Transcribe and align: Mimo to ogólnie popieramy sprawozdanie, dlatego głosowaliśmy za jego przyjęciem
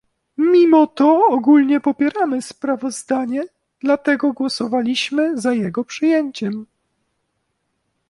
Mimo 0.37 0.87
to 0.87 1.25
ogólnie 1.29 1.79
popieramy 1.79 2.41
sprawozdanie, 2.41 3.43
dlatego 3.79 4.33
głosowaliśmy 4.33 5.37
za 5.41 5.53
jego 5.53 5.83
przyjęciem 5.83 6.65